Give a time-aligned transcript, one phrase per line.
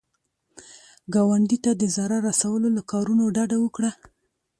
[1.13, 3.91] ګاونډي ته د ضرر رسولو له کارونو ډډه وکړه